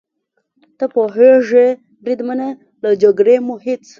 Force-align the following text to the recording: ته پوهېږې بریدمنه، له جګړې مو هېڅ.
ته 0.77 0.85
پوهېږې 0.93 1.67
بریدمنه، 2.03 2.47
له 2.83 2.89
جګړې 3.01 3.35
مو 3.45 3.55
هېڅ. 3.65 3.83